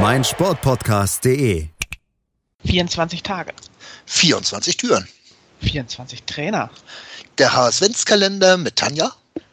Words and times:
meinsportpodcast.de. 0.00 1.68
24 2.64 3.22
Tage, 3.22 3.52
24 4.06 4.76
Türen. 4.76 5.08
24 5.60 6.22
Trainer 6.24 6.68
Der 7.38 7.54
HSV-Kalender 7.54 8.56
mit 8.56 8.76
Tanja. 8.76 9.12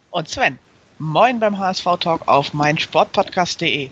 und 0.10 0.28
Sven. 0.30 0.58
Moin 0.98 1.40
beim 1.40 1.58
HSV 1.58 1.86
Talk 2.00 2.28
auf 2.28 2.54
meinsportpodcast.de. 2.54 3.92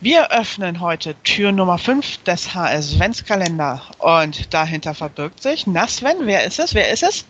Wir 0.00 0.30
öffnen 0.30 0.80
heute 0.80 1.14
Tür 1.22 1.52
Nummer 1.52 1.78
5 1.78 2.18
des 2.24 2.54
HSV 2.54 3.24
Kalender 3.26 3.82
und 3.98 4.52
dahinter 4.52 4.94
verbirgt 4.94 5.42
sich, 5.42 5.66
na 5.66 5.88
Sven, 5.88 6.26
wer 6.26 6.44
ist 6.44 6.58
es? 6.58 6.74
Wer 6.74 6.90
ist 6.90 7.02
es? 7.02 7.24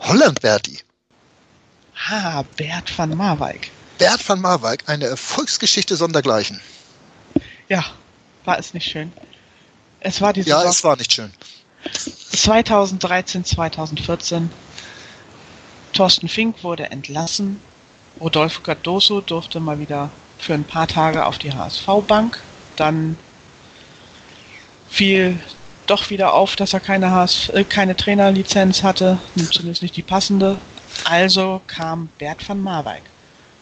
Holland 0.00 0.40
Berti. 0.40 0.78
Ha, 2.08 2.44
Bert 2.56 2.96
van 2.98 3.16
Marwijk. 3.16 3.70
Bert 3.98 4.28
van 4.28 4.40
Marwijk, 4.40 4.82
eine 4.86 5.06
Erfolgsgeschichte 5.06 5.96
sondergleichen. 5.96 6.60
Ja, 7.68 7.84
war 8.44 8.58
es 8.58 8.74
nicht 8.74 8.88
schön. 8.88 9.12
Es 10.00 10.20
war 10.20 10.32
die 10.32 10.42
Ja, 10.42 10.58
Saison 10.58 10.70
es 10.70 10.84
war 10.84 10.96
nicht 10.96 11.12
schön. 11.12 11.32
2013, 12.32 13.44
2014. 13.44 14.50
Thorsten 15.92 16.28
Fink 16.28 16.62
wurde 16.62 16.90
entlassen. 16.90 17.60
Rodolfo 18.20 18.60
Cardoso 18.62 19.20
durfte 19.20 19.60
mal 19.60 19.78
wieder 19.78 20.10
für 20.38 20.54
ein 20.54 20.64
paar 20.64 20.86
Tage 20.86 21.26
auf 21.26 21.38
die 21.38 21.52
HSV-Bank. 21.52 22.40
Dann 22.76 23.16
fiel 24.88 25.38
doch 25.86 26.10
wieder 26.10 26.34
auf, 26.34 26.56
dass 26.56 26.72
er 26.72 26.80
keine, 26.80 27.10
HS 27.10 27.48
äh, 27.50 27.64
keine 27.64 27.96
Trainerlizenz 27.96 28.82
hatte, 28.82 29.18
zumindest 29.52 29.82
nicht 29.82 29.96
die 29.96 30.02
passende. 30.02 30.58
Also 31.04 31.60
kam 31.66 32.08
Bert 32.18 32.46
van 32.48 32.60
Marwijk. 32.60 33.02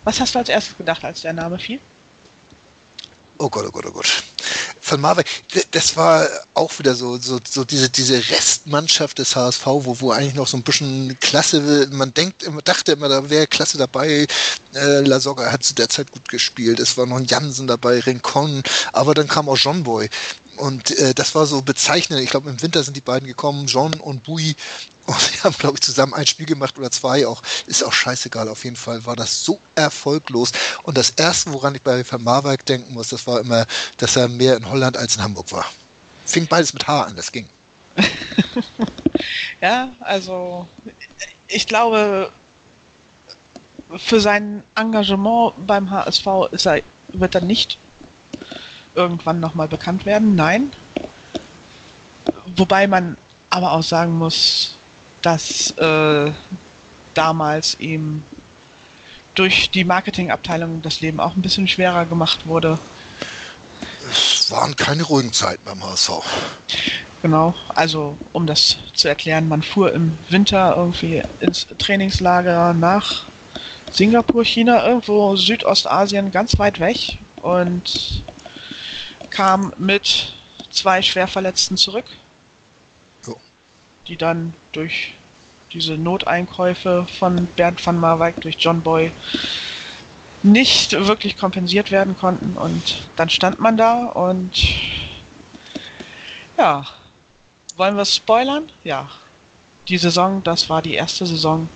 Was 0.05 0.21
hast 0.21 0.35
du 0.35 0.39
als 0.39 0.49
erstes 0.49 0.77
gedacht, 0.77 1.05
als 1.05 1.23
der 1.23 1.33
Name 1.33 1.59
fiel? 1.59 1.81
Oh 3.45 3.51
Gott, 3.51 3.67
oh 3.67 3.71
Gott, 3.71 3.85
oh 3.85 3.91
Gott. 3.91 4.07
Van 4.89 5.03
Marwijk, 5.03 5.27
das 5.73 5.95
war 5.99 6.27
auch 6.55 6.79
wieder 6.79 6.95
so, 6.95 7.19
so, 7.19 7.39
so 7.47 7.63
diese, 7.63 7.91
diese 7.91 8.17
Restmannschaft 8.31 9.19
des 9.19 9.37
HSV, 9.37 9.67
wo, 9.67 10.01
wo 10.01 10.13
eigentlich 10.13 10.33
noch 10.33 10.47
so 10.47 10.57
ein 10.57 10.63
bisschen 10.63 11.15
Klasse, 11.21 11.87
man 11.93 12.15
denkt 12.15 12.43
immer, 12.43 12.63
dachte 12.63 12.93
immer, 12.93 13.11
da 13.11 13.29
wäre 13.29 13.47
Klasse 13.47 13.77
dabei. 13.77 14.27
Äh, 14.73 15.01
Lasogga 15.01 15.53
hat 15.53 15.63
zu 15.63 15.75
der 15.75 15.91
Zeit 15.91 16.11
gut 16.11 16.27
gespielt. 16.31 16.81
Es 16.81 16.97
war 16.97 17.05
noch 17.05 17.19
ein 17.19 17.27
Jansen 17.27 17.67
dabei, 17.67 18.01
Rincon, 18.01 18.63
aber 18.95 19.13
dann 19.13 19.29
kam 19.29 19.51
auch 19.51 19.59
John 19.59 19.83
Boy. 19.83 20.09
Und 20.57 20.93
äh, 20.99 21.13
das 21.13 21.35
war 21.35 21.45
so 21.45 21.61
bezeichnend. 21.61 22.23
Ich 22.23 22.31
glaube, 22.31 22.49
im 22.49 22.63
Winter 22.63 22.83
sind 22.83 22.97
die 22.97 23.03
beiden 23.03 23.29
gekommen, 23.29 23.67
John 23.67 23.93
und 23.95 24.23
Bui. 24.23 24.55
Und 25.07 25.35
die 25.35 25.41
haben, 25.41 25.57
glaube 25.59 25.75
ich, 25.77 25.83
zusammen 25.83 26.15
ein 26.15 26.27
Spiel 26.27 26.47
gemacht 26.47 26.79
oder 26.79 26.91
zwei 26.91 27.27
auch. 27.27 27.43
Ist 27.67 27.85
auch 27.85 27.93
scheißegal. 27.93 28.49
Auf 28.49 28.65
jeden 28.65 28.77
Fall 28.77 29.05
war 29.05 29.17
das 29.17 29.45
so 29.45 29.59
erfolglos. 29.75 30.53
Und 30.83 30.97
das 30.97 31.11
Erste, 31.11 31.53
woran 31.53 31.75
ich 31.75 31.83
bei 31.83 32.05
Van 32.11 32.23
Marwijk 32.23 32.65
denken 32.65 32.95
muss, 32.95 33.09
das 33.09 33.27
war 33.27 33.41
immer, 33.41 33.67
dass 33.99 34.17
er 34.17 34.29
mehr 34.29 34.57
in 34.57 34.69
Holland 34.69 34.97
als 34.97 35.17
in 35.17 35.23
Hamburg 35.23 35.53
war. 35.53 35.67
Fing 36.25 36.47
beides 36.47 36.73
mit 36.73 36.87
H 36.87 37.03
an, 37.03 37.17
das 37.17 37.31
ging. 37.31 37.49
Ja, 39.61 39.89
also 40.01 40.69
ich 41.49 41.67
glaube, 41.67 42.31
für 43.97 44.21
sein 44.21 44.63
Engagement 44.75 45.55
beim 45.67 45.91
HSV 45.91 46.27
er, 46.53 46.83
wird 47.09 47.35
er 47.35 47.41
nicht 47.41 47.79
irgendwann 48.95 49.41
nochmal 49.41 49.69
bekannt 49.69 50.05
werden. 50.05 50.35
Nein. 50.35 50.73
Wobei 52.57 52.87
man 52.87 53.17
aber 53.51 53.73
auch 53.73 53.83
sagen 53.83 54.19
muss, 54.19 54.74
dass 55.25 55.71
äh, 55.79 56.31
damals 57.15 57.81
ihm 57.81 58.23
durch 59.35 59.71
die 59.71 59.85
Marketingabteilung 59.85 60.83
das 60.83 61.01
Leben 61.01 61.19
auch 61.19 61.35
ein 61.35 61.43
bisschen 61.43 61.67
schwerer 61.67 62.05
gemacht 62.05 62.47
wurde. 62.47 62.79
Es 64.11 64.51
waren 64.51 64.77
keine 64.77 65.03
ruhigen 65.03 65.33
Zeiten 65.33 65.63
beim 65.65 65.83
HSV. 65.83 66.11
Genau, 67.23 67.55
also 67.75 68.19
um 68.33 68.47
das 68.47 68.77
zu 68.93 69.09
erklären, 69.09 69.49
man 69.49 69.63
fuhr 69.63 69.93
im 69.95 70.19
Winter 70.29 70.75
irgendwie 70.77 71.23
ins 71.41 71.67
Trainingslager 71.79 72.75
nach 72.75 73.25
Singapur, 73.91 74.45
China, 74.45 74.87
irgendwo 74.87 75.35
Südostasien, 75.37 76.33
ganz 76.33 76.59
weit 76.59 76.81
weg 76.81 77.19
und 77.41 78.25
kam 79.31 79.73
mit 79.79 80.35
zwei 80.71 81.01
Schwerverletzten 81.01 81.79
zurück. 81.79 82.05
Die 84.09 84.17
dann 84.17 84.55
durch 84.73 85.15
diese 85.73 85.95
Noteinkäufe 85.95 87.07
von 87.19 87.47
Bernd 87.57 87.85
van 87.85 87.99
Marwijk 87.99 88.41
durch 88.41 88.57
John 88.59 88.83
Boy 88.83 89.11
nicht 90.43 90.93
wirklich 90.93 91.37
kompensiert 91.37 91.91
werden 91.91 92.17
konnten 92.17 92.57
und 92.57 93.09
dann 93.17 93.31
stand 93.31 93.61
man 93.61 93.77
da 93.77 94.07
und 94.07 94.53
ja, 96.57 96.87
wollen 97.77 97.97
wir 97.97 98.05
spoilern? 98.05 98.71
Ja. 98.85 99.11
Die 99.89 99.99
Saison, 99.99 100.43
das 100.43 100.71
war 100.71 100.81
die 100.81 100.95
erste 100.95 101.27
Saison, 101.27 101.69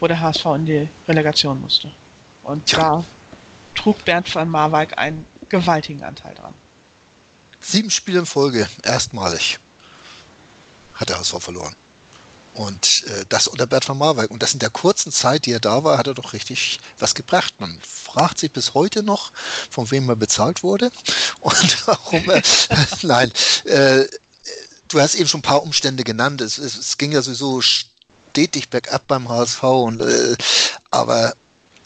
wo 0.00 0.06
der 0.06 0.20
HSV 0.20 0.46
in 0.56 0.66
die 0.66 0.88
Relegation 1.08 1.60
musste. 1.60 1.90
Und 2.42 2.72
da 2.76 3.04
trug 3.74 4.04
Bernd 4.04 4.32
van 4.34 4.48
Marwijk 4.48 4.98
einen 4.98 5.26
gewaltigen 5.48 6.02
Anteil 6.04 6.34
dran. 6.34 6.54
Sieben 7.60 7.90
Spiele 7.90 8.20
in 8.20 8.26
Folge, 8.26 8.68
erstmalig, 8.82 9.58
hat 11.02 11.10
der 11.10 11.18
HSV 11.18 11.36
verloren. 11.38 11.76
Und 12.54 13.04
äh, 13.06 13.24
das 13.28 13.48
unter 13.48 13.66
Bert 13.66 13.88
van 13.88 13.98
Marwijk. 13.98 14.30
Und 14.30 14.42
das 14.42 14.52
in 14.52 14.58
der 14.58 14.70
kurzen 14.70 15.10
Zeit, 15.10 15.46
die 15.46 15.52
er 15.52 15.60
da 15.60 15.84
war, 15.84 15.96
hat 15.96 16.06
er 16.06 16.14
doch 16.14 16.32
richtig 16.32 16.80
was 16.98 17.14
gebracht. 17.14 17.54
Man 17.58 17.78
fragt 17.80 18.38
sich 18.38 18.52
bis 18.52 18.74
heute 18.74 19.02
noch, 19.02 19.32
von 19.70 19.90
wem 19.90 20.08
er 20.08 20.16
bezahlt 20.16 20.62
wurde 20.62 20.92
und 21.40 21.86
warum 21.86 22.28
er. 22.28 22.42
Nein, 23.02 23.32
äh, 23.64 24.04
du 24.88 25.00
hast 25.00 25.14
eben 25.14 25.28
schon 25.28 25.40
ein 25.40 25.42
paar 25.42 25.62
Umstände 25.62 26.04
genannt. 26.04 26.40
Es, 26.42 26.58
es, 26.58 26.76
es 26.76 26.98
ging 26.98 27.12
ja 27.12 27.22
sowieso 27.22 27.62
stetig 27.62 28.68
bergab 28.68 29.06
beim 29.06 29.28
HSV. 29.30 29.62
Und, 29.62 30.02
äh, 30.02 30.36
aber 30.90 31.34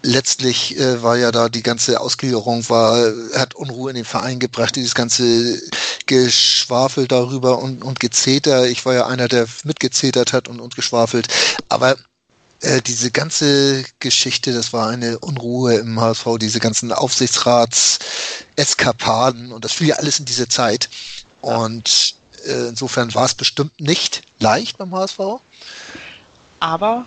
letztlich 0.07 0.79
äh, 0.79 1.03
war 1.03 1.17
ja 1.17 1.33
da 1.33 1.49
die 1.49 1.63
ganze 1.63 2.01
Ausgliederung 2.01 2.69
war, 2.69 3.13
hat 3.35 3.55
Unruhe 3.55 3.89
in 3.91 3.97
den 3.97 4.05
Verein 4.05 4.39
gebracht, 4.39 4.77
dieses 4.77 4.95
ganze 4.95 5.61
Geschwafel 6.07 7.09
darüber 7.09 7.59
und, 7.59 7.83
und 7.85 7.99
Gezeter. 8.01 8.67
Ich 8.69 8.87
war 8.87 8.95
ja 8.95 9.07
einer, 9.07 9.29
der 9.29 9.47
mitgezetert 9.65 10.33
hat 10.33 10.49
und, 10.49 10.61
und 10.61 10.77
geschwafelt. 10.77 11.29
Aber 11.69 11.97
äh, 12.61 12.81
diese 12.81 13.11
ganze 13.11 13.85
Geschichte, 13.99 14.53
das 14.53 14.73
war 14.73 14.89
eine 14.89 15.19
Unruhe 15.19 15.75
im 15.75 16.01
HSV, 16.01 16.39
diese 16.41 16.61
ganzen 16.61 16.93
Aufsichtsrats-Eskapaden 16.93 19.53
und 19.53 19.65
das 19.65 19.73
fiel 19.73 19.89
ja 19.89 19.97
alles 19.97 20.21
in 20.21 20.25
diese 20.25 20.47
Zeit. 20.49 20.89
Und 21.43 22.15
äh, 22.47 22.69
insofern 22.69 23.13
war 23.15 23.25
es 23.25 23.35
bestimmt 23.35 23.81
nicht 23.81 24.23
leicht 24.39 24.79
beim 24.79 24.95
HSV. 24.95 25.19
Aber 26.61 27.07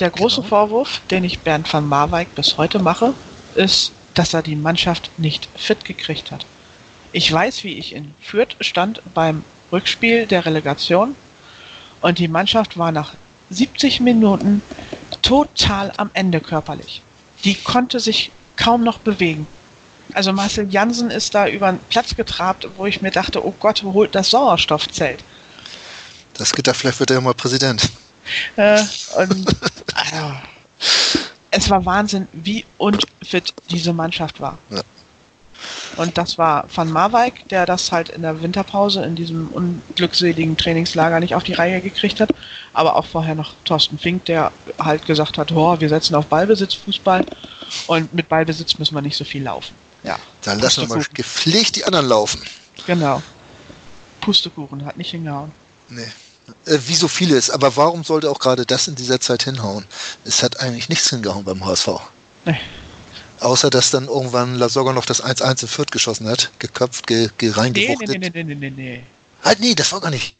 der 0.00 0.10
große 0.10 0.36
Genau. 0.36 0.48
Vorwurf, 0.48 1.00
den 1.10 1.24
ich 1.24 1.40
Bernd 1.40 1.72
van 1.72 1.86
Marwijk 1.86 2.34
bis 2.34 2.56
heute 2.56 2.78
mache, 2.78 3.14
ist, 3.54 3.92
dass 4.14 4.34
er 4.34 4.42
die 4.42 4.56
Mannschaft 4.56 5.10
nicht 5.18 5.48
fit 5.56 5.84
gekriegt 5.84 6.30
hat. 6.30 6.46
Ich 7.12 7.32
weiß, 7.32 7.64
wie 7.64 7.78
ich 7.78 7.94
in 7.94 8.14
Fürth 8.20 8.56
stand 8.60 9.00
beim 9.14 9.44
Rückspiel 9.72 10.26
der 10.26 10.44
Relegation 10.44 11.14
und 12.00 12.18
die 12.18 12.28
Mannschaft 12.28 12.78
war 12.78 12.92
nach 12.92 13.14
70 13.50 14.00
Minuten 14.00 14.62
total 15.22 15.92
am 15.96 16.10
Ende 16.12 16.40
körperlich. 16.40 17.02
Die 17.44 17.54
konnte 17.54 18.00
sich 18.00 18.30
kaum 18.56 18.84
noch 18.84 18.98
bewegen. 18.98 19.46
Also 20.14 20.32
Marcel 20.32 20.68
Jansen 20.70 21.10
ist 21.10 21.34
da 21.34 21.48
über 21.48 21.70
den 21.70 21.80
Platz 21.90 22.16
getrabt, 22.16 22.66
wo 22.76 22.86
ich 22.86 23.02
mir 23.02 23.10
dachte, 23.10 23.44
oh 23.44 23.54
Gott, 23.58 23.82
holt 23.82 24.14
das 24.14 24.30
Sauerstoffzelt. 24.30 25.22
Das 26.34 26.52
Gitter, 26.52 26.74
vielleicht 26.74 27.00
wird 27.00 27.10
er 27.10 27.16
ja 27.16 27.20
mal 27.20 27.34
Präsident. 27.34 27.88
Äh, 28.56 28.80
und 29.16 29.56
also, 29.94 30.32
es 31.50 31.70
war 31.70 31.84
Wahnsinn, 31.84 32.28
wie 32.32 32.64
unfit 32.76 33.54
diese 33.70 33.92
Mannschaft 33.92 34.40
war. 34.40 34.58
Ja. 34.70 34.82
Und 35.96 36.16
das 36.16 36.38
war 36.38 36.68
Van 36.72 36.90
Marwijk, 36.90 37.48
der 37.48 37.66
das 37.66 37.90
halt 37.90 38.10
in 38.10 38.22
der 38.22 38.40
Winterpause 38.40 39.04
in 39.04 39.16
diesem 39.16 39.48
unglückseligen 39.48 40.56
Trainingslager 40.56 41.18
nicht 41.18 41.34
auf 41.34 41.42
die 41.42 41.54
Reihe 41.54 41.80
gekriegt 41.80 42.20
hat. 42.20 42.30
Aber 42.72 42.94
auch 42.94 43.06
vorher 43.06 43.34
noch 43.34 43.52
Thorsten 43.64 43.98
Fink, 43.98 44.24
der 44.26 44.52
halt 44.78 45.06
gesagt 45.06 45.38
hat, 45.38 45.50
oh, 45.50 45.80
wir 45.80 45.88
setzen 45.88 46.14
auf 46.14 46.26
Ballbesitz 46.26 46.74
Fußball 46.74 47.26
und 47.88 48.14
mit 48.14 48.28
Ballbesitz 48.28 48.78
müssen 48.78 48.94
wir 48.94 49.02
nicht 49.02 49.16
so 49.16 49.24
viel 49.24 49.42
laufen. 49.42 49.74
Ja. 50.04 50.16
Dann 50.42 50.60
lassen 50.60 50.88
wir 50.88 50.96
mal 50.96 51.04
gepflegt 51.12 51.74
die 51.74 51.84
anderen 51.84 52.06
laufen. 52.06 52.42
Genau. 52.86 53.20
Pustekuchen 54.20 54.84
hat 54.84 54.96
nicht 54.96 55.10
hingehauen. 55.10 55.50
Nee. 55.88 56.06
Äh, 56.66 56.78
wie 56.86 56.94
so 56.94 57.08
vieles, 57.08 57.50
aber 57.50 57.76
warum 57.76 58.04
sollte 58.04 58.30
auch 58.30 58.38
gerade 58.38 58.64
das 58.66 58.88
in 58.88 58.94
dieser 58.94 59.20
Zeit 59.20 59.42
hinhauen? 59.44 59.84
Es 60.24 60.42
hat 60.42 60.60
eigentlich 60.60 60.88
nichts 60.88 61.10
hingehauen 61.10 61.44
beim 61.44 61.64
HSV. 61.64 61.88
Nee. 62.44 62.58
Außer, 63.40 63.70
dass 63.70 63.90
dann 63.90 64.06
irgendwann 64.08 64.56
Lasogga 64.56 64.92
noch 64.92 65.04
das 65.06 65.22
1-1 65.22 65.62
in 65.62 65.68
Fürth 65.68 65.90
geschossen 65.92 66.28
hat, 66.28 66.50
geköpft, 66.58 67.06
ge, 67.06 67.28
ge 67.38 67.50
Nee, 67.50 67.54
reingewuchtet. 67.54 68.08
nee, 68.08 68.18
nee, 68.18 68.30
nee, 68.34 68.42
nee, 68.44 68.54
nee, 68.54 68.70
nee. 68.70 69.02
Halt, 69.44 69.60
nee, 69.60 69.74
das 69.74 69.92
war 69.92 70.00
gar 70.00 70.10
nicht. 70.10 70.36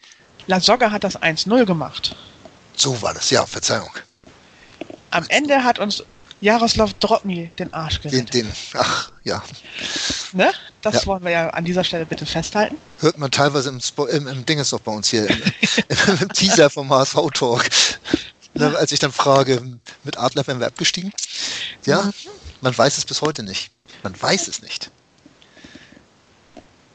Lasogga 0.49 0.90
hat 0.90 1.05
das 1.05 1.16
1-0 1.20 1.64
gemacht. 1.64 2.16
So 2.76 3.00
war 3.02 3.14
das, 3.14 3.31
ja, 3.31 3.46
Verzeihung. 3.46 3.90
Am 5.11 5.25
Ende 5.28 5.62
hat 5.62 5.78
uns 5.78 6.02
Jaroslav 6.40 6.93
Drobny 6.94 7.50
den 7.58 7.72
Arsch 7.72 8.00
Den, 8.00 8.11
gerettet. 8.11 8.34
den, 8.34 8.52
ach, 8.75 9.11
ja. 9.25 9.43
Ne? 10.32 10.50
Das 10.82 10.94
Ja. 10.94 11.06
wollen 11.06 11.25
wir 11.25 11.30
ja 11.32 11.50
an 11.50 11.64
dieser 11.64 11.82
Stelle 11.82 12.06
bitte 12.06 12.25
festhalten. 12.25 12.76
Hört 13.00 13.19
man 13.19 13.30
teilweise 13.30 13.69
im, 13.69 13.80
Spo 13.80 14.06
im, 14.06 14.26
im 14.28 14.46
Ding 14.46 14.58
ist 14.58 14.72
doch 14.72 14.80
bei 14.80 14.92
uns 14.92 15.08
hier, 15.10 15.28
im, 15.28 15.42
im, 16.20 16.28
Teaser 16.32 16.70
vom 16.70 16.88
HSV-Talk. 16.90 17.64
Ne, 18.54 18.76
als 18.76 18.92
ich 18.92 18.98
dann 19.00 19.12
frage, 19.12 19.60
mit 20.04 20.19
Adler 20.19 20.46
wären 20.46 20.60
wir 20.60 20.66
abgestiegen? 20.69 21.12
Ja, 21.84 22.10
man 22.60 22.76
weiß 22.76 22.96
es 22.98 23.04
bis 23.04 23.20
heute 23.22 23.42
nicht. 23.42 23.70
Man 24.02 24.20
weiß 24.20 24.48
es 24.48 24.62
nicht. 24.62 24.90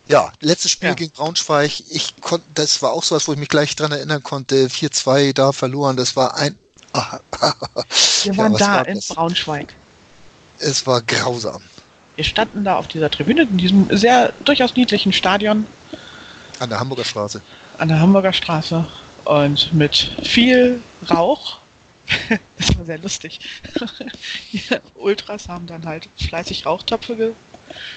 Ja, 0.07 0.31
letztes 0.41 0.71
Spiel 0.71 0.89
Ja. 0.89 0.95
gegen 0.95 1.11
Braunschweig. 1.11 1.79
Ich 1.89 2.19
konnte, 2.21 2.45
das 2.53 2.81
war 2.81 2.91
auch 2.91 3.03
sowas, 3.03 3.27
wo 3.27 3.33
ich 3.33 3.39
mich 3.39 3.47
gleich 3.49 3.75
dran 3.75 3.91
erinnern 3.91 4.21
konnte. 4.23 4.69
4-2 4.69 5.33
da 5.33 5.51
verloren. 5.53 5.95
Das 5.97 6.15
war 6.15 6.35
ein. 6.35 6.57
Wir 6.93 8.33
Ja, 8.33 8.37
waren 8.37 8.53
was 8.53 8.59
da 8.59 8.67
war 8.75 8.87
in? 8.87 8.99
Braunschweig. 8.99 9.73
es 10.59 10.85
war 10.85 11.01
grausam. 11.01 11.61
Wir 12.15 12.23
standen 12.23 12.63
da 12.63 12.77
auf 12.77 12.87
dieser 12.87 13.09
Tribüne, 13.09 13.43
in 13.43 13.57
diesem 13.57 13.87
sehr 13.95 14.33
durchaus 14.45 14.75
niedlichen 14.75 15.13
Stadion 15.13 15.65
An 16.59 16.69
der 16.69 16.79
Hamburger 16.79 17.05
Straße. 17.05 17.41
an 17.77 17.87
der 17.87 17.99
Hamburger 17.99 18.33
Straße 18.33 18.85
und 19.25 19.73
mit 19.73 19.95
viel 20.23 20.81
Rauch. 21.09 21.59
Das 22.57 22.77
war 22.77 22.85
sehr 22.85 22.97
lustig. 22.99 23.39
Die 24.53 24.61
Ultras 24.95 25.49
haben 25.49 25.65
dann 25.67 25.85
halt 25.85 26.07
fleißig 26.17 26.65
Rauchtöpfe 26.65 27.33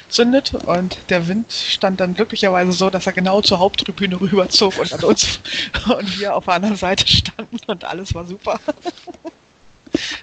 gezündet 0.09 0.55
und 0.55 0.99
der 1.11 1.29
Wind 1.29 1.53
stand 1.53 2.01
dann 2.01 2.15
glücklicherweise 2.15 2.73
so, 2.73 2.89
dass 2.91 3.07
er 3.07 3.13
genau 3.13 3.43
zur 3.43 3.59
Haupttribüne 3.59 4.21
rüberzog 4.21 4.79
und 4.79 4.93
an 4.93 5.05
uns 5.05 5.41
und 5.89 6.19
wir 6.19 6.35
auf 6.35 6.47
der 6.47 6.55
anderen 6.55 6.77
Seite 6.77 7.07
standen 7.07 7.59
und 7.67 7.85
alles 7.85 8.15
war 8.15 8.25
super. 8.25 8.59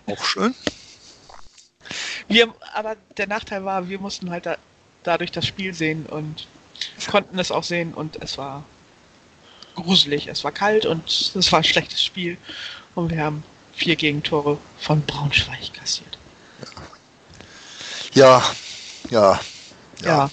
Auch 0.07 0.23
schön. 0.25 0.55
Wir, 2.33 2.53
aber 2.73 2.95
der 3.17 3.27
Nachteil 3.27 3.63
war, 3.65 3.89
wir 3.89 3.99
mussten 3.99 4.29
halt 4.31 4.45
da, 4.45 4.57
dadurch 5.03 5.31
das 5.31 5.45
Spiel 5.45 5.73
sehen 5.73 6.05
und 6.07 6.47
konnten 7.09 7.37
es 7.39 7.51
auch 7.51 7.63
sehen 7.63 7.93
und 7.93 8.21
es 8.21 8.37
war 8.37 8.63
gruselig. 9.75 10.27
Es 10.27 10.43
war 10.43 10.51
kalt 10.51 10.85
und 10.85 11.09
es 11.35 11.51
war 11.51 11.59
ein 11.59 11.63
schlechtes 11.63 12.03
Spiel 12.03 12.37
und 12.95 13.11
wir 13.11 13.23
haben 13.23 13.43
vier 13.73 13.95
Gegentore 13.95 14.57
von 14.79 15.01
Braunschweig 15.05 15.73
kassiert. 15.73 16.17
Ja, 18.13 18.43
ja, 19.09 19.39
Ja, 20.03 20.29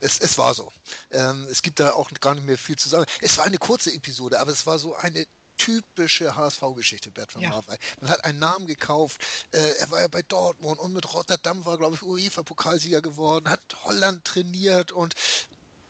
Es, 0.00 0.20
es 0.20 0.36
war 0.38 0.54
so. 0.54 0.70
Ähm, 1.10 1.46
es 1.50 1.62
gibt 1.62 1.80
da 1.80 1.92
auch 1.92 2.10
gar 2.20 2.34
nicht 2.34 2.44
mehr 2.44 2.58
viel 2.58 2.76
zu 2.76 2.88
sagen. 2.88 3.06
Es 3.20 3.38
war 3.38 3.44
eine 3.46 3.58
kurze 3.58 3.92
Episode, 3.92 4.38
aber 4.38 4.52
es 4.52 4.66
war 4.66 4.78
so 4.78 4.94
eine 4.94 5.26
typische 5.66 6.36
HSV-Geschichte, 6.36 7.10
Bert 7.10 7.32
von 7.32 7.42
Ja. 7.42 7.50
Marwey. 7.50 7.76
Man 8.00 8.10
hat 8.10 8.24
einen 8.24 8.38
Namen 8.38 8.66
gekauft, 8.66 9.20
äh, 9.50 9.58
er 9.78 9.90
war 9.90 10.00
ja 10.00 10.08
bei 10.08 10.22
Dortmund 10.22 10.78
und 10.78 10.92
mit 10.92 11.12
Rotterdam 11.12 11.64
war, 11.64 11.76
glaube 11.76 11.96
ich, 11.96 12.02
UEFA-Pokalsieger 12.02 13.02
geworden, 13.02 13.50
hat 13.50 13.84
Holland 13.84 14.24
trainiert 14.24 14.92
und 14.92 15.14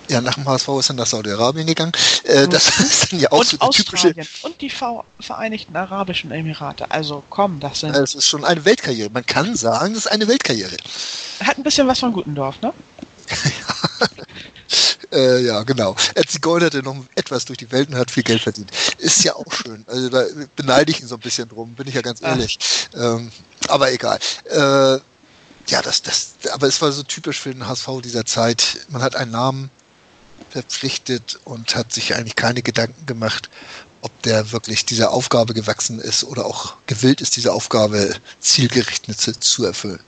ja, 0.08 0.20
nach 0.20 0.34
dem 0.34 0.48
HSV 0.48 0.68
ist 0.78 0.90
er 0.90 0.94
nach 0.94 1.06
Saudi-Arabien 1.06 1.66
gegangen. 1.66 1.92
Äh, 2.24 2.48
das 2.48 2.68
ist 2.80 3.12
dann 3.12 3.20
ja 3.20 3.32
auch 3.32 3.44
so 3.44 3.56
und 3.56 3.62
eine 3.62 3.70
typische, 3.70 4.14
und 4.42 4.60
die 4.60 4.70
Ver 4.70 5.04
Vereinigten 5.20 5.76
Arabischen 5.76 6.30
Emirate. 6.30 6.90
Also 6.90 7.22
komm, 7.28 7.60
das 7.60 7.80
sind. 7.80 7.94
es 7.96 8.14
ist 8.14 8.26
schon 8.26 8.44
eine 8.44 8.64
Weltkarriere. 8.64 9.10
Man 9.10 9.26
kann 9.26 9.56
sagen, 9.56 9.94
das 9.94 10.06
ist 10.06 10.12
eine 10.12 10.28
Weltkarriere. 10.28 10.76
Hat 11.44 11.58
ein 11.58 11.64
bisschen 11.64 11.86
was 11.88 11.98
von 11.98 12.12
Gutendorf, 12.12 12.62
ne? 12.62 12.72
Äh, 15.16 15.40
ja, 15.46 15.62
genau. 15.62 15.96
Er 16.14 16.24
zigeunerte 16.26 16.82
noch 16.82 16.96
etwas 17.14 17.44
durch 17.46 17.56
die 17.58 17.70
Welt 17.72 17.88
und 17.88 17.96
hat 17.96 18.10
viel 18.10 18.22
Geld 18.22 18.42
verdient. 18.42 18.70
Ist 18.98 19.24
ja 19.24 19.34
auch 19.34 19.50
schön. 19.52 19.84
Also 19.88 20.08
da 20.10 20.24
beneide 20.54 20.90
ich 20.92 21.00
ihn 21.00 21.08
so 21.08 21.14
ein 21.16 21.20
bisschen 21.20 21.48
drum, 21.48 21.74
bin 21.74 21.88
ich 21.88 21.94
ja 21.94 22.02
ganz 22.02 22.20
ehrlich. 22.22 22.58
Ähm, 22.94 23.32
aber 23.68 23.90
egal. 23.92 24.18
Äh, 24.44 24.98
ja, 25.68 25.82
das, 25.82 26.02
das, 26.02 26.34
aber 26.52 26.66
es 26.68 26.80
war 26.82 26.92
so 26.92 27.02
typisch 27.02 27.40
für 27.40 27.52
den 27.52 27.66
HSV 27.66 27.88
dieser 28.04 28.24
Zeit. 28.24 28.86
Man 28.88 29.02
hat 29.02 29.16
einen 29.16 29.32
Namen 29.32 29.70
verpflichtet 30.50 31.38
und 31.44 31.74
hat 31.74 31.92
sich 31.92 32.14
eigentlich 32.14 32.36
keine 32.36 32.62
Gedanken 32.62 33.06
gemacht, 33.06 33.48
ob 34.02 34.22
der 34.22 34.52
wirklich 34.52 34.84
dieser 34.84 35.10
Aufgabe 35.10 35.54
gewachsen 35.54 35.98
ist 35.98 36.22
oder 36.24 36.44
auch 36.46 36.76
gewillt 36.86 37.20
ist, 37.20 37.36
diese 37.36 37.52
Aufgabe 37.52 38.14
zielgerichtet 38.38 39.18
zu- 39.20 39.38
zu 39.40 39.64
erfüllen. 39.64 40.00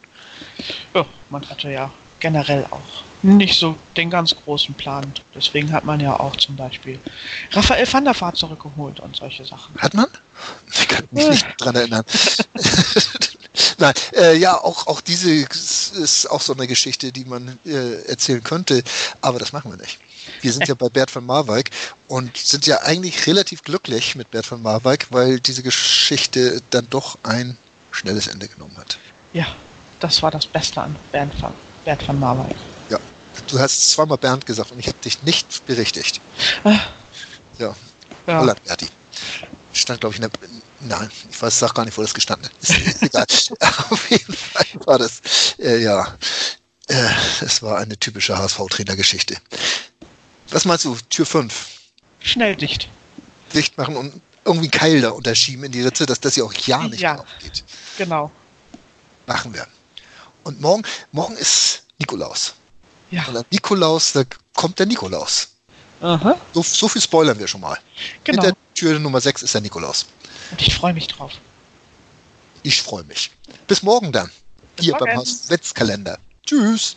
Ja, 0.95 1.05
man 1.31 1.49
hatte 1.49 1.71
ja 1.71 1.91
generell 2.21 2.67
auch 2.71 3.05
nicht 3.23 3.59
so 3.59 3.77
den 3.97 4.11
ganz 4.11 4.35
großen 4.35 4.75
Plan. 4.75 5.13
Deswegen 5.35 5.73
hat 5.73 5.85
man 5.85 6.01
ja 6.01 6.19
auch 6.19 6.37
zum 6.37 6.57
Beispiel 6.57 6.99
Raphael 7.53 7.93
van 7.93 8.05
der 8.05 8.19
Vaart 8.19 8.37
zurückgeholt 8.37 9.01
und 9.01 9.17
solche 9.17 9.45
Sachen. 9.45 9.75
Hat 9.79 9.95
man? 9.95 10.07
Ich 10.73 10.89
kann 10.89 11.09
mich 11.11 11.29
nicht 11.29 11.47
dran 11.59 11.75
erinnern. 11.75 12.05
Nein, 13.79 13.95
äh, 14.15 14.37
ja, 14.37 14.57
auch, 14.57 14.87
auch 14.87 15.01
diese 15.01 15.31
ist 15.31 16.31
auch 16.31 16.41
so 16.41 16.53
eine 16.53 16.67
Geschichte, 16.67 17.13
die 17.13 17.25
man 17.25 17.59
äh, 17.65 18.03
erzählen 18.09 18.43
könnte, 18.43 18.83
aber 19.21 19.39
das 19.39 19.53
machen 19.53 19.73
wir 19.73 19.79
nicht. 19.79 19.99
Wir 20.41 20.53
sind 20.53 20.69
ja 20.69 20.75
bei 20.75 20.89
Bert 20.89 21.11
von 21.11 21.25
Marwijk 21.25 21.71
und 22.07 22.37
sind 22.37 22.67
ja 22.67 22.83
eigentlich 22.83 23.27
relativ 23.27 23.63
glücklich 23.63 24.15
mit 24.15 24.31
Bert 24.31 24.47
von 24.47 24.63
Marwijk, 24.63 25.07
weil 25.11 25.41
diese 25.41 25.63
Geschichte 25.63 26.61
dann 26.71 26.87
doch 26.91 27.19
ein 27.23 27.57
schnelles 27.91 28.27
Ende 28.29 28.49
genommen 28.49 28.77
hat. 28.77 28.99
Ja, 29.33 29.47
das 30.01 30.23
war 30.23 30.31
das 30.31 30.47
Beste 30.47 30.83
an 30.83 30.95
Bernd 31.13 31.41
van, 31.41 31.55
Bert 31.85 32.07
van 32.07 32.19
Marwijk. 32.19 32.57
Ja, 32.91 32.99
du 33.49 33.59
hast 33.59 33.91
zweimal 33.93 34.19
Bernd 34.19 34.47
gesagt 34.47 34.73
und 34.73 34.79
ich 34.79 34.87
habe 34.89 34.99
dich 35.05 35.23
nicht 35.23 35.65
berichtigt. 35.67 36.21
Ah, 36.65 36.79
Ja, 37.59 37.75
Ja, 38.27 38.39
Holland, 38.41 38.63
Berti. 38.65 38.89
Stand, 39.73 40.01
glaube 40.01 40.15
ich, 40.15 40.23
in 40.23 40.29
der. 40.29 40.49
Nein, 40.99 41.11
ich 41.31 41.41
weiß, 41.41 41.59
sag 41.59 41.75
gar 41.75 41.85
nicht, 41.85 41.97
wo 41.99 42.03
das 42.03 42.15
gestanden 42.15 42.49
ist. 42.61 43.03
Egal. 43.03 43.27
Auf 43.91 44.11
jeden 44.11 44.35
Fall 44.35 44.67
war 44.87 44.99
das, 44.99 45.21
äh, 45.59 45.79
ja, 45.83 46.17
äh, 46.89 47.11
es 47.41 47.63
war 47.63 47.79
eine 47.79 47.97
typische 47.99 48.37
HSV-Trainergeschichte. 48.39 49.37
Was 50.51 50.65
meinst 50.65 50.85
du, 50.85 50.97
Tür 51.11 51.27
5? 51.27 51.53
schnell 52.21 52.57
dicht. 52.57 52.89
Dicht 53.55 53.79
machen 53.79 53.97
und 53.97 54.21
irgendwie 54.45 54.67
einen 54.67 54.71
Keil 54.71 55.01
da 55.01 55.11
unterschieben 55.11 55.65
in 55.65 55.73
die 55.73 55.83
Ritze, 55.83 56.05
dass 56.07 56.21
das 56.21 56.35
ja 56.37 56.45
auch 56.45 56.53
ja 56.53 56.83
nicht 56.89 57.01
Ja. 57.01 57.15
mehr 57.15 57.23
aufgeht. 57.23 57.65
Genau. 57.97 58.31
Machen 59.27 59.55
wir. 59.55 59.67
Und 60.49 60.63
morgen, 60.63 60.83
morgen 61.13 61.37
ist 61.37 61.83
Nikolaus. 61.99 62.55
Ja. 63.11 63.27
Und 63.27 63.37
an 63.37 63.45
Nikolaus, 63.51 64.13
da 64.15 64.23
kommt 64.55 64.79
der 64.79 64.87
Nikolaus. 64.87 65.49
Aha, 66.01 66.37
So, 66.55 66.63
so 66.63 66.89
viel 66.89 67.03
spoilern 67.03 67.39
wir 67.39 67.47
schon 67.47 67.61
mal. 67.61 67.79
genau. 68.25 68.43
Hinter 68.43 68.57
Tür 68.75 68.99
Nummer 68.99 69.21
6 69.21 69.43
ist 69.43 69.53
der 69.53 69.61
Nikolaus. 69.61 70.07
Und 70.51 70.63
ich 70.63 70.75
freue 70.75 70.95
mich 70.95 71.07
drauf. 71.09 71.33
Ich 72.63 72.81
freue 72.81 73.05
mich. 73.05 73.31
Bis 73.67 73.83
morgen 73.83 74.11
dann. 74.11 74.31
Bis 74.77 74.87
Hier 74.87 74.95
beim 74.95 75.09
morgen. 75.09 75.19
Hauswetzkalender. 75.19 76.19
Tschüss. 76.47 76.97